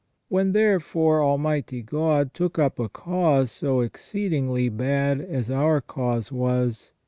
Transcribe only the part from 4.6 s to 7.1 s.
bad as our cause was.